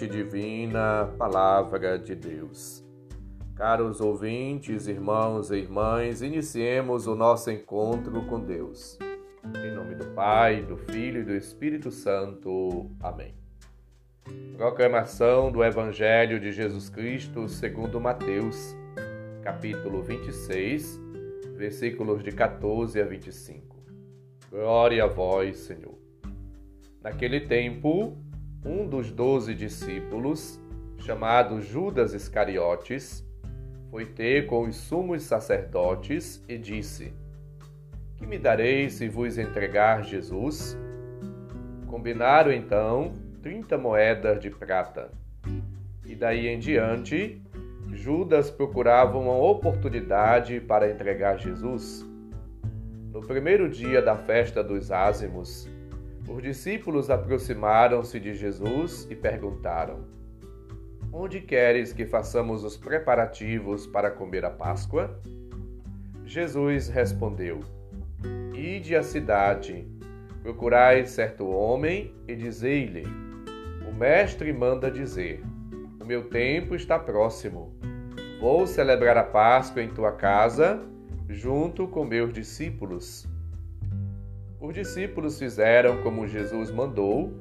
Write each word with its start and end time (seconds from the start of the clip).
divina, 0.00 1.12
Palavra 1.18 1.98
de 1.98 2.14
Deus. 2.14 2.82
Caros 3.54 4.00
ouvintes, 4.00 4.88
irmãos 4.88 5.50
e 5.50 5.56
irmãs, 5.56 6.22
iniciemos 6.22 7.06
o 7.06 7.14
nosso 7.14 7.50
encontro 7.50 8.24
com 8.26 8.40
Deus. 8.40 8.98
Em 9.44 9.70
nome 9.70 9.94
do 9.94 10.06
Pai, 10.14 10.62
do 10.62 10.76
Filho 10.76 11.20
e 11.20 11.24
do 11.24 11.34
Espírito 11.34 11.90
Santo. 11.90 12.90
Amém. 13.00 13.34
Proclamação 14.56 15.52
do 15.52 15.62
Evangelho 15.62 16.40
de 16.40 16.50
Jesus 16.50 16.88
Cristo 16.88 17.46
segundo 17.46 18.00
Mateus, 18.00 18.74
capítulo 19.42 20.02
26, 20.02 20.98
versículos 21.56 22.24
de 22.24 22.32
14 22.32 23.00
a 23.00 23.04
25. 23.04 23.76
Glória 24.50 25.04
a 25.04 25.06
vós, 25.06 25.58
Senhor. 25.58 25.98
Naquele 27.02 27.40
tempo, 27.40 28.16
um 28.64 28.86
dos 28.86 29.10
doze 29.10 29.54
discípulos, 29.54 30.60
chamado 30.98 31.60
Judas 31.60 32.14
Iscariotes, 32.14 33.26
foi 33.90 34.06
ter 34.06 34.46
com 34.46 34.62
os 34.66 34.76
sumos 34.76 35.22
sacerdotes 35.24 36.42
e 36.48 36.56
disse: 36.56 37.12
Que 38.16 38.26
me 38.26 38.38
dareis 38.38 38.94
se 38.94 39.08
vos 39.08 39.36
entregar 39.36 40.04
Jesus? 40.04 40.78
Combinaram 41.86 42.52
então 42.52 43.12
trinta 43.42 43.76
moedas 43.76 44.40
de 44.40 44.48
prata. 44.48 45.10
E 46.06 46.14
daí 46.14 46.46
em 46.46 46.58
diante, 46.58 47.42
Judas 47.92 48.50
procurava 48.50 49.18
uma 49.18 49.36
oportunidade 49.36 50.60
para 50.60 50.90
entregar 50.90 51.36
Jesus. 51.38 52.06
No 53.10 53.20
primeiro 53.20 53.68
dia 53.68 54.00
da 54.00 54.16
festa 54.16 54.62
dos 54.62 54.90
ázimos, 54.90 55.68
os 56.28 56.42
discípulos 56.42 57.10
aproximaram-se 57.10 58.18
de 58.20 58.34
Jesus 58.34 59.06
e 59.10 59.16
perguntaram: 59.16 60.04
Onde 61.12 61.40
queres 61.40 61.92
que 61.92 62.06
façamos 62.06 62.64
os 62.64 62.76
preparativos 62.76 63.86
para 63.86 64.10
comer 64.10 64.44
a 64.44 64.50
Páscoa? 64.50 65.20
Jesus 66.24 66.88
respondeu: 66.88 67.60
Ide 68.54 68.96
à 68.96 69.02
cidade, 69.02 69.86
procurai 70.42 71.04
certo 71.04 71.48
homem 71.48 72.14
e 72.28 72.34
dizei-lhe: 72.34 73.04
O 73.88 73.92
mestre 73.92 74.52
manda 74.52 74.90
dizer: 74.90 75.42
O 76.00 76.04
meu 76.04 76.28
tempo 76.28 76.74
está 76.74 76.98
próximo. 76.98 77.74
Vou 78.40 78.66
celebrar 78.66 79.16
a 79.16 79.24
Páscoa 79.24 79.82
em 79.82 79.88
tua 79.88 80.12
casa, 80.12 80.80
junto 81.28 81.86
com 81.86 82.04
meus 82.04 82.32
discípulos. 82.32 83.31
Os 84.62 84.72
discípulos 84.72 85.40
fizeram 85.40 86.04
como 86.04 86.28
Jesus 86.28 86.70
mandou 86.70 87.32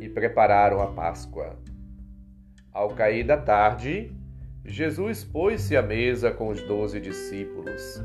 e 0.00 0.08
prepararam 0.08 0.80
a 0.80 0.86
Páscoa. 0.86 1.58
Ao 2.72 2.90
cair 2.90 3.26
da 3.26 3.36
tarde, 3.36 4.16
Jesus 4.64 5.24
pôs-se 5.24 5.76
à 5.76 5.82
mesa 5.82 6.30
com 6.30 6.46
os 6.50 6.62
doze 6.62 7.00
discípulos. 7.00 8.00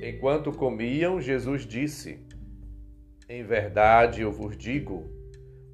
Enquanto 0.00 0.52
comiam, 0.52 1.20
Jesus 1.20 1.66
disse: 1.66 2.24
Em 3.28 3.42
verdade 3.42 4.22
eu 4.22 4.30
vos 4.30 4.56
digo, 4.56 5.10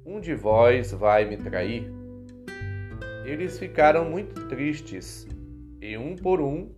um 0.03 0.19
de 0.19 0.33
vós 0.33 0.91
vai 0.91 1.25
me 1.25 1.37
trair. 1.37 1.93
Eles 3.23 3.59
ficaram 3.59 4.09
muito 4.09 4.47
tristes 4.47 5.27
e, 5.79 5.95
um 5.95 6.15
por 6.15 6.41
um, 6.41 6.71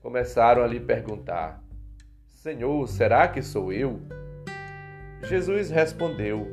começaram 0.00 0.62
a 0.62 0.66
lhe 0.66 0.80
perguntar: 0.80 1.62
Senhor, 2.26 2.88
será 2.88 3.28
que 3.28 3.42
sou 3.42 3.70
eu? 3.70 4.00
Jesus 5.24 5.70
respondeu: 5.70 6.46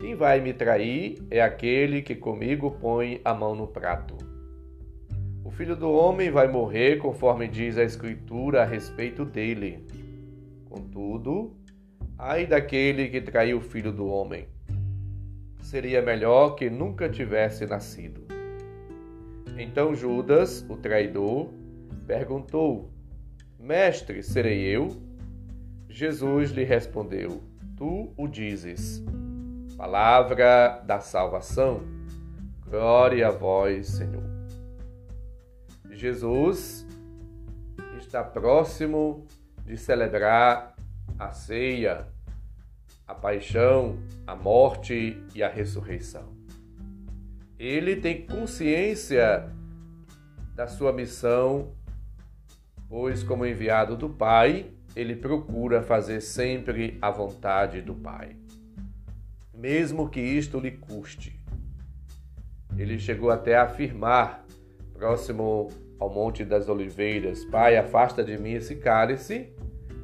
Quem 0.00 0.14
vai 0.14 0.40
me 0.40 0.52
trair 0.52 1.22
é 1.30 1.40
aquele 1.40 2.02
que 2.02 2.14
comigo 2.14 2.72
põe 2.72 3.20
a 3.24 3.32
mão 3.32 3.54
no 3.54 3.66
prato. 3.66 4.16
O 5.44 5.50
filho 5.50 5.76
do 5.76 5.90
homem 5.90 6.30
vai 6.30 6.48
morrer 6.48 6.98
conforme 6.98 7.48
diz 7.48 7.78
a 7.78 7.84
Escritura 7.84 8.62
a 8.62 8.64
respeito 8.64 9.24
dele. 9.24 9.86
Contudo, 10.68 11.56
ai 12.18 12.46
daquele 12.46 13.08
que 13.08 13.20
traiu 13.20 13.58
o 13.58 13.62
filho 13.62 13.92
do 13.92 14.06
homem. 14.06 14.46
Seria 15.62 16.02
melhor 16.02 16.54
que 16.54 16.68
nunca 16.68 17.08
tivesse 17.08 17.64
nascido. 17.64 18.26
Então 19.56 19.94
Judas, 19.94 20.66
o 20.68 20.76
traidor, 20.76 21.48
perguntou: 22.06 22.90
Mestre, 23.58 24.22
serei 24.22 24.62
eu? 24.62 24.88
Jesus 25.88 26.50
lhe 26.50 26.64
respondeu: 26.64 27.40
tu 27.78 28.12
o 28.16 28.26
dizes. 28.26 29.02
Palavra 29.76 30.82
da 30.84 30.98
salvação. 30.98 31.82
Glória 32.68 33.28
a 33.28 33.30
vós, 33.30 33.86
Senhor. 33.86 34.24
Jesus 35.92 36.84
está 37.96 38.24
próximo 38.24 39.24
de 39.64 39.76
celebrar 39.76 40.74
a 41.18 41.30
ceia, 41.30 42.08
a 43.06 43.14
paixão, 43.14 43.98
a 44.26 44.34
morte 44.34 45.22
e 45.34 45.42
a 45.42 45.48
ressurreição. 45.48 46.36
Ele 47.58 47.96
tem 47.96 48.26
consciência 48.26 49.48
da 50.54 50.66
sua 50.66 50.92
missão, 50.92 51.72
pois, 52.88 53.22
como 53.22 53.46
enviado 53.46 53.96
do 53.96 54.08
Pai, 54.08 54.72
ele 54.98 55.14
procura 55.14 55.80
fazer 55.80 56.20
sempre 56.20 56.98
a 57.00 57.08
vontade 57.08 57.80
do 57.80 57.94
Pai, 57.94 58.34
mesmo 59.54 60.08
que 60.08 60.20
isto 60.20 60.58
lhe 60.58 60.72
custe. 60.72 61.38
Ele 62.76 62.98
chegou 62.98 63.30
até 63.30 63.56
a 63.56 63.62
afirmar, 63.62 64.44
próximo 64.92 65.68
ao 66.00 66.12
Monte 66.12 66.44
das 66.44 66.68
Oliveiras: 66.68 67.44
Pai, 67.44 67.76
afasta 67.76 68.24
de 68.24 68.36
mim 68.38 68.54
esse 68.54 68.74
cálice, 68.74 69.52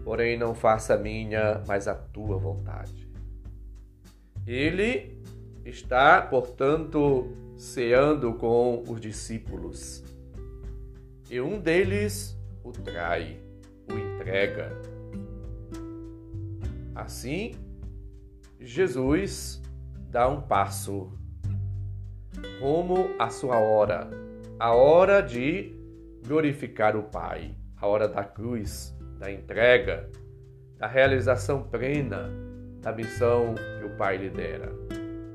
porém 0.05 0.39
não 0.39 0.55
faça 0.55 0.95
a 0.95 0.99
minha, 0.99 1.61
mas 1.67 1.89
a 1.89 1.95
tua 1.97 2.39
vontade. 2.39 3.11
Ele 4.47 5.19
está, 5.65 6.23
portanto, 6.23 7.33
ceando 7.57 8.35
com 8.35 8.85
os 8.87 9.01
discípulos. 9.01 10.05
E 11.29 11.41
um 11.41 11.59
deles 11.59 12.39
o 12.63 12.71
trai 12.71 13.44
o 13.89 13.99
entrega. 13.99 14.71
Assim, 16.95 17.55
Jesus 18.61 19.63
dá 20.11 20.29
um 20.29 20.41
passo 20.41 21.13
rumo 22.61 23.11
à 23.19 23.29
sua 23.31 23.59
hora, 23.59 24.09
a 24.59 24.73
hora 24.73 25.21
de 25.21 25.75
glorificar 26.27 26.97
o 26.97 27.03
Pai, 27.03 27.55
a 27.77 27.87
hora 27.87 28.09
da 28.09 28.25
cruz, 28.25 28.97
da 29.19 29.31
entrega, 29.31 30.09
da 30.79 30.87
realização 30.87 31.63
plena 31.63 32.31
da 32.81 32.93
missão 32.93 33.55
que 33.79 33.87
o 33.87 33.97
Pai 33.97 34.19
lhe 34.19 34.29
dera, 34.29 34.71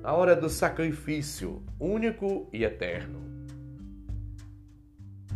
a 0.03 0.13
hora 0.13 0.35
do 0.35 0.47
sacrifício 0.47 1.63
único 1.79 2.47
e 2.53 2.63
eterno. 2.63 3.19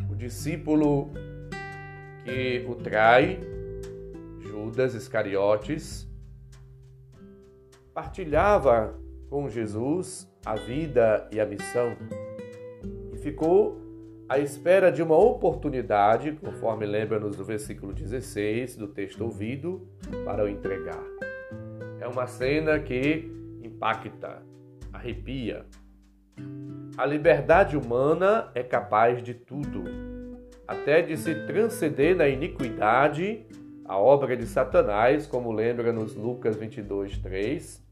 O 0.10 0.16
discípulo 0.16 1.12
que 2.24 2.66
o 2.68 2.76
trai, 2.76 3.40
Judas 4.40 4.94
Iscariotes, 4.94 6.08
partilhava 7.94 9.00
com 9.30 9.50
Jesus 9.50 10.32
a 10.46 10.56
vida 10.56 11.28
e 11.32 11.40
a 11.40 11.46
missão 11.46 11.96
e 13.14 13.18
ficou 13.18 13.82
à 14.28 14.40
espera 14.40 14.92
de 14.92 15.04
uma 15.04 15.18
oportunidade, 15.18 16.32
conforme 16.34 16.86
lembra-nos 16.86 17.36
do 17.36 17.44
versículo 17.44 17.94
16 17.94 18.78
do 18.78 18.88
texto 18.88 19.22
ouvido, 19.22 19.88
para 20.26 20.44
o 20.44 20.48
entregar. 20.48 21.04
É 22.00 22.08
uma 22.08 22.26
cena 22.26 22.80
que 22.80 23.32
impacta, 23.62 24.42
arrepia. 24.92 25.66
A 26.98 27.06
liberdade 27.06 27.78
humana 27.78 28.52
é 28.56 28.64
capaz 28.64 29.22
de 29.22 29.34
tudo 29.34 29.84
até 30.74 31.02
de 31.02 31.16
se 31.16 31.34
transcender 31.46 32.16
na 32.16 32.28
iniquidade, 32.28 33.46
a 33.86 33.98
obra 33.98 34.36
de 34.36 34.46
Satanás, 34.46 35.28
como 35.28 35.52
lembra-nos 35.52 36.16
Lucas 36.16 36.56
22, 36.56 37.18
3 37.20 37.84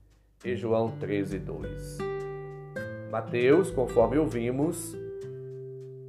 e 0.44 0.56
João 0.56 0.92
13, 1.00 1.38
2. 1.40 1.98
Mateus, 3.12 3.70
conforme 3.70 4.18
ouvimos, 4.18 4.98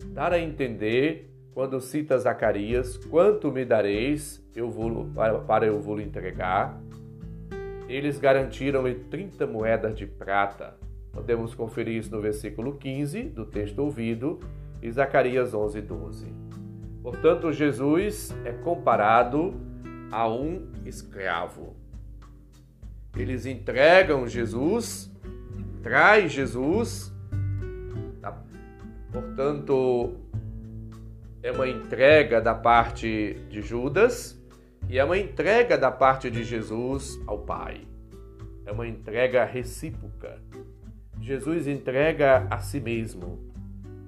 dar 0.08 0.32
a 0.32 0.38
entender, 0.38 1.30
quando 1.52 1.80
cita 1.80 2.18
Zacarias, 2.18 2.96
quanto 2.96 3.52
me 3.52 3.64
dareis 3.64 4.42
eu 4.56 4.70
vou, 4.70 5.06
para 5.46 5.66
eu 5.66 5.78
vou 5.78 6.00
entregar. 6.00 6.80
Eles 7.86 8.18
garantiram-lhe 8.18 8.94
30 8.94 9.46
moedas 9.46 9.94
de 9.94 10.06
prata. 10.06 10.74
Podemos 11.12 11.54
conferir 11.54 11.98
isso 11.98 12.10
no 12.10 12.22
versículo 12.22 12.78
15 12.78 13.24
do 13.24 13.44
texto 13.44 13.80
ouvido 13.80 14.40
e 14.80 14.90
Zacarias 14.90 15.52
11, 15.52 15.82
12. 15.82 16.41
Portanto, 17.02 17.52
Jesus 17.52 18.34
é 18.44 18.52
comparado 18.52 19.54
a 20.10 20.28
um 20.28 20.70
escravo. 20.84 21.76
Eles 23.16 23.44
entregam 23.44 24.26
Jesus, 24.26 25.10
traz 25.82 26.32
Jesus 26.32 27.12
Portanto, 29.12 30.16
é 31.42 31.52
uma 31.52 31.68
entrega 31.68 32.40
da 32.40 32.54
parte 32.54 33.38
de 33.50 33.60
Judas 33.60 34.40
e 34.88 34.98
é 34.98 35.04
uma 35.04 35.18
entrega 35.18 35.76
da 35.76 35.92
parte 35.92 36.30
de 36.30 36.42
Jesus 36.42 37.20
ao 37.26 37.38
Pai. 37.40 37.82
É 38.64 38.72
uma 38.72 38.88
entrega 38.88 39.44
recíproca. 39.44 40.40
Jesus 41.20 41.66
entrega 41.66 42.46
a 42.50 42.58
si 42.58 42.80
mesmo 42.80 43.51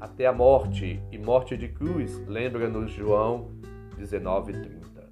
até 0.04 0.26
a 0.26 0.32
morte 0.32 1.00
e 1.10 1.16
morte 1.16 1.56
de 1.56 1.66
cruz, 1.66 2.22
lembra-nos 2.28 2.92
João 2.92 3.50
19:30. 3.96 5.08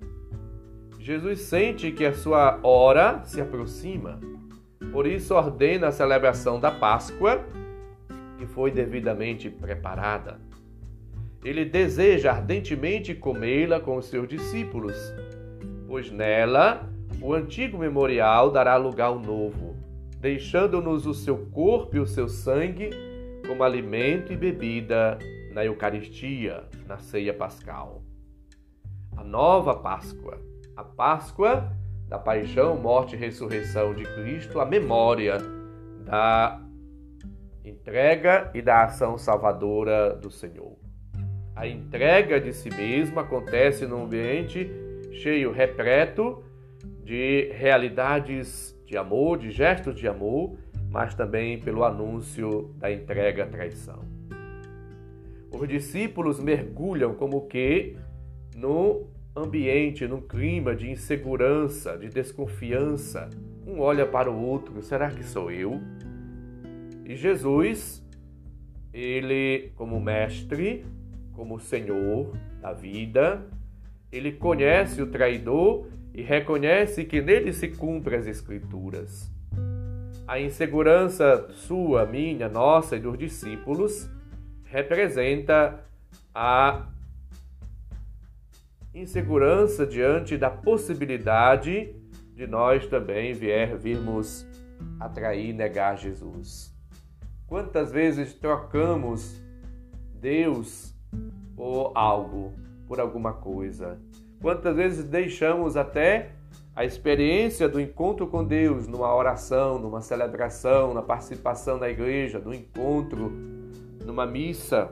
Jesus 0.98 1.40
sente 1.40 1.90
que 1.90 2.04
a 2.04 2.12
sua 2.12 2.60
hora 2.62 3.22
se 3.24 3.40
aproxima, 3.40 4.20
por 4.92 5.06
isso 5.06 5.34
ordena 5.34 5.88
a 5.88 5.92
celebração 5.92 6.60
da 6.60 6.70
Páscoa, 6.70 7.42
que 8.36 8.46
foi 8.46 8.70
devidamente 8.70 9.48
preparada. 9.48 10.38
Ele 11.42 11.64
deseja 11.64 12.30
ardentemente 12.30 13.14
comê-la 13.14 13.80
com 13.80 13.96
os 13.96 14.04
seus 14.06 14.28
discípulos, 14.28 14.96
pois 15.88 16.10
nela 16.10 16.86
o 17.20 17.32
antigo 17.32 17.78
memorial 17.78 18.50
dará 18.50 18.76
lugar 18.76 19.06
ao 19.06 19.18
novo, 19.18 19.74
deixando-nos 20.20 21.06
o 21.06 21.14
seu 21.14 21.38
corpo 21.46 21.96
e 21.96 21.98
o 21.98 22.06
seu 22.06 22.28
sangue 22.28 22.90
como 23.46 23.64
alimento 23.64 24.32
e 24.32 24.36
bebida 24.36 25.18
na 25.52 25.64
Eucaristia, 25.64 26.64
na 26.86 26.98
ceia 26.98 27.34
pascal. 27.34 28.02
A 29.16 29.22
nova 29.22 29.74
Páscoa, 29.74 30.40
a 30.76 30.82
Páscoa 30.82 31.72
da 32.08 32.18
paixão, 32.18 32.76
morte 32.76 33.16
e 33.16 33.18
ressurreição 33.18 33.94
de 33.94 34.04
Cristo, 34.04 34.60
a 34.60 34.66
memória 34.66 35.38
da 36.04 36.60
entrega 37.64 38.50
e 38.54 38.60
da 38.60 38.84
ação 38.84 39.16
salvadora 39.16 40.14
do 40.14 40.30
Senhor. 40.30 40.76
A 41.54 41.66
entrega 41.66 42.40
de 42.40 42.52
si 42.52 42.70
mesmo 42.70 43.20
acontece 43.20 43.86
num 43.86 44.04
ambiente 44.04 44.70
cheio, 45.12 45.52
repleto 45.52 46.42
de 47.04 47.50
realidades 47.52 48.76
de 48.84 48.96
amor, 48.96 49.38
de 49.38 49.50
gestos 49.50 49.94
de 49.94 50.08
amor, 50.08 50.56
mas 50.92 51.14
também 51.14 51.58
pelo 51.58 51.84
anúncio 51.84 52.70
da 52.76 52.92
entrega 52.92 53.44
à 53.44 53.46
traição. 53.46 54.04
Os 55.50 55.66
discípulos 55.66 56.38
mergulham 56.38 57.14
como 57.14 57.46
que 57.46 57.96
no 58.54 59.06
ambiente, 59.34 60.06
num 60.06 60.20
clima 60.20 60.76
de 60.76 60.90
insegurança, 60.90 61.96
de 61.96 62.08
desconfiança. 62.08 63.30
Um 63.66 63.80
olha 63.80 64.06
para 64.06 64.30
o 64.30 64.38
outro, 64.38 64.82
será 64.82 65.10
que 65.10 65.24
sou 65.24 65.50
eu? 65.50 65.80
E 67.06 67.16
Jesus, 67.16 68.06
ele 68.92 69.72
como 69.74 69.98
mestre, 69.98 70.84
como 71.32 71.58
Senhor 71.58 72.36
da 72.60 72.74
vida, 72.74 73.42
ele 74.10 74.32
conhece 74.32 75.00
o 75.00 75.06
traidor 75.06 75.86
e 76.12 76.20
reconhece 76.20 77.04
que 77.04 77.22
nele 77.22 77.52
se 77.52 77.68
cumprem 77.68 78.18
as 78.18 78.26
escrituras. 78.26 79.31
A 80.32 80.40
insegurança 80.40 81.46
sua, 81.50 82.06
minha, 82.06 82.49
nossa 82.49 82.96
e 82.96 82.99
dos 82.99 83.19
discípulos 83.19 84.08
representa 84.64 85.84
a 86.34 86.87
insegurança 88.94 89.87
diante 89.87 90.38
da 90.38 90.49
possibilidade 90.49 91.94
de 92.34 92.46
nós 92.46 92.87
também 92.87 93.34
vier 93.34 93.76
virmos 93.76 94.46
atrair 94.99 95.52
negar 95.52 95.99
Jesus. 95.99 96.75
Quantas 97.46 97.93
vezes 97.93 98.32
trocamos 98.32 99.38
Deus 100.14 100.94
por 101.55 101.93
algo, 101.94 102.55
por 102.88 102.99
alguma 102.99 103.34
coisa? 103.34 104.00
Quantas 104.40 104.76
vezes 104.76 105.05
deixamos 105.05 105.76
até 105.76 106.31
a 106.74 106.84
experiência 106.84 107.69
do 107.69 107.80
encontro 107.80 108.26
com 108.26 108.42
Deus 108.42 108.86
numa 108.86 109.14
oração, 109.14 109.78
numa 109.78 110.00
celebração, 110.00 110.94
na 110.94 111.02
participação 111.02 111.78
na 111.78 111.88
igreja, 111.88 112.38
no 112.38 112.54
encontro, 112.54 113.30
numa 114.04 114.26
missa 114.26 114.90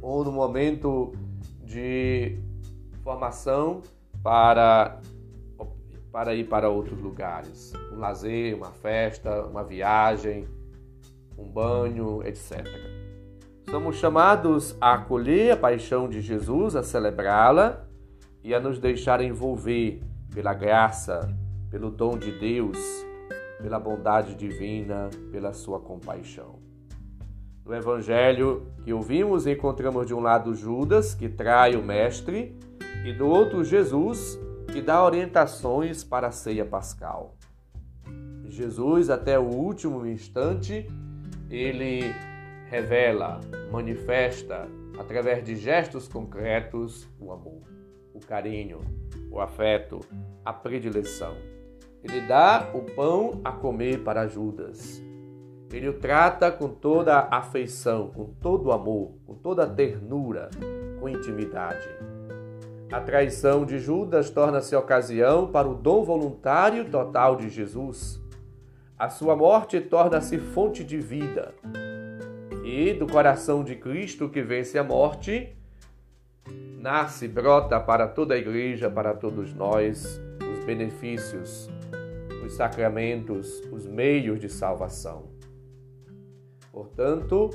ou 0.00 0.24
no 0.24 0.32
momento 0.32 1.12
de 1.64 2.36
formação 3.02 3.82
para 4.22 5.00
para 6.10 6.34
ir 6.34 6.44
para 6.44 6.68
outros 6.68 7.00
lugares, 7.00 7.72
um 7.90 7.98
lazer, 7.98 8.54
uma 8.54 8.70
festa, 8.70 9.46
uma 9.46 9.64
viagem, 9.64 10.46
um 11.38 11.44
banho, 11.44 12.22
etc. 12.22 12.66
Somos 13.70 13.96
chamados 13.96 14.76
a 14.78 14.92
acolher 14.92 15.52
a 15.52 15.56
paixão 15.56 16.10
de 16.10 16.20
Jesus, 16.20 16.76
a 16.76 16.82
celebrá-la 16.82 17.86
e 18.44 18.54
a 18.54 18.60
nos 18.60 18.78
deixar 18.78 19.22
envolver 19.22 20.02
pela 20.34 20.54
graça, 20.54 21.20
pelo 21.70 21.90
dom 21.90 22.18
de 22.18 22.32
Deus, 22.32 22.78
pela 23.60 23.78
bondade 23.78 24.34
divina, 24.34 25.08
pela 25.30 25.52
sua 25.52 25.80
compaixão. 25.80 26.58
No 27.64 27.74
evangelho 27.74 28.66
que 28.84 28.92
ouvimos, 28.92 29.46
encontramos 29.46 30.06
de 30.06 30.12
um 30.12 30.20
lado 30.20 30.54
Judas, 30.54 31.14
que 31.14 31.28
trai 31.28 31.76
o 31.76 31.82
mestre, 31.82 32.58
e 33.04 33.12
do 33.12 33.26
outro 33.26 33.62
Jesus, 33.62 34.38
que 34.72 34.80
dá 34.80 35.04
orientações 35.04 36.02
para 36.02 36.28
a 36.28 36.32
ceia 36.32 36.64
pascal. 36.64 37.36
Jesus, 38.48 39.08
até 39.08 39.38
o 39.38 39.44
último 39.44 40.06
instante, 40.06 40.86
ele 41.48 42.02
revela, 42.66 43.40
manifesta, 43.70 44.68
através 44.98 45.42
de 45.44 45.56
gestos 45.56 46.06
concretos, 46.08 47.08
o 47.18 47.32
amor, 47.32 47.62
o 48.14 48.20
carinho, 48.20 48.80
o 49.30 49.40
afeto, 49.40 50.00
a 50.44 50.52
predileção. 50.52 51.34
Ele 52.02 52.20
dá 52.22 52.70
o 52.74 52.82
pão 52.82 53.40
a 53.44 53.52
comer 53.52 54.02
para 54.02 54.26
Judas. 54.26 55.02
Ele 55.72 55.88
o 55.88 55.98
trata 55.98 56.50
com 56.50 56.68
toda 56.68 57.14
a 57.14 57.38
afeição, 57.38 58.10
com 58.10 58.26
todo 58.26 58.66
o 58.66 58.72
amor, 58.72 59.12
com 59.24 59.34
toda 59.34 59.64
a 59.64 59.68
ternura, 59.68 60.50
com 61.00 61.08
intimidade. 61.08 61.88
A 62.92 63.00
traição 63.00 63.64
de 63.64 63.78
Judas 63.78 64.28
torna-se 64.28 64.76
ocasião 64.76 65.46
para 65.46 65.66
o 65.66 65.74
dom 65.74 66.04
voluntário 66.04 66.90
total 66.90 67.36
de 67.36 67.48
Jesus. 67.48 68.20
A 68.98 69.08
sua 69.08 69.34
morte 69.34 69.80
torna-se 69.80 70.38
fonte 70.38 70.84
de 70.84 70.98
vida. 70.98 71.54
E 72.62 72.92
do 72.92 73.06
coração 73.06 73.64
de 73.64 73.76
Cristo 73.76 74.28
que 74.28 74.42
vence 74.42 74.78
a 74.78 74.84
morte, 74.84 75.56
nasce, 76.82 77.28
brota 77.28 77.78
para 77.78 78.08
toda 78.08 78.34
a 78.34 78.36
igreja, 78.36 78.90
para 78.90 79.14
todos 79.14 79.54
nós, 79.54 80.20
os 80.52 80.64
benefícios, 80.64 81.70
os 82.44 82.54
sacramentos, 82.54 83.62
os 83.70 83.86
meios 83.86 84.40
de 84.40 84.48
salvação. 84.48 85.30
Portanto, 86.72 87.50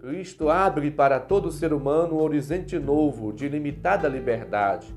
Cristo 0.00 0.48
abre 0.48 0.90
para 0.90 1.20
todo 1.20 1.52
ser 1.52 1.74
humano 1.74 2.16
um 2.16 2.22
horizonte 2.22 2.78
novo 2.78 3.34
de 3.34 3.50
limitada 3.50 4.08
liberdade, 4.08 4.94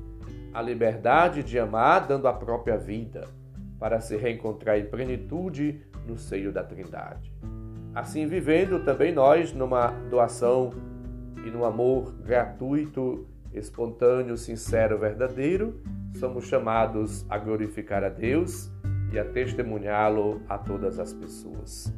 a 0.54 0.62
liberdade 0.62 1.42
de 1.42 1.58
amar 1.58 2.06
dando 2.06 2.26
a 2.26 2.32
própria 2.32 2.78
vida, 2.78 3.28
para 3.78 4.00
se 4.00 4.16
reencontrar 4.16 4.78
em 4.78 4.86
plenitude 4.86 5.82
no 6.06 6.16
seio 6.16 6.50
da 6.50 6.64
Trindade. 6.64 7.30
Assim 7.94 8.26
vivendo 8.26 8.82
também 8.82 9.12
nós 9.12 9.52
numa 9.52 9.88
doação 10.08 10.70
e 11.44 11.50
no 11.50 11.66
amor 11.66 12.14
gratuito 12.22 13.26
espontâneo, 13.54 14.36
sincero, 14.36 14.98
verdadeiro, 14.98 15.80
somos 16.18 16.46
chamados 16.46 17.24
a 17.30 17.38
glorificar 17.38 18.02
a 18.02 18.08
Deus 18.08 18.70
e 19.12 19.18
a 19.18 19.24
testemunhá-lo 19.24 20.42
a 20.48 20.58
todas 20.58 20.98
as 20.98 21.12
pessoas. 21.12 21.92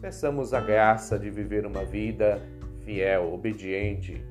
Peçamos 0.00 0.54
a 0.54 0.60
graça 0.60 1.18
de 1.18 1.30
viver 1.30 1.66
uma 1.66 1.84
vida 1.84 2.40
fiel, 2.84 3.32
obediente, 3.32 4.24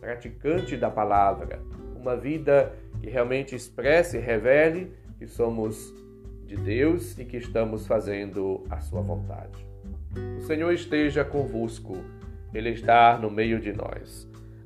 praticante 0.00 0.76
da 0.76 0.90
palavra, 0.90 1.62
uma 1.98 2.16
vida 2.16 2.72
que 3.00 3.08
realmente 3.08 3.54
expresse 3.54 4.16
e 4.18 4.20
revele 4.20 4.92
que 5.18 5.26
somos 5.26 5.94
de 6.46 6.56
Deus 6.56 7.18
e 7.18 7.24
que 7.24 7.38
estamos 7.38 7.86
fazendo 7.86 8.64
a 8.68 8.80
sua 8.80 9.00
vontade. 9.00 9.66
O 10.38 10.42
Senhor 10.42 10.72
esteja 10.72 11.24
convosco, 11.24 11.96
Ele 12.52 12.70
está 12.70 13.18
no 13.18 13.30
meio 13.30 13.58
de 13.58 13.72
nós. 13.72 14.28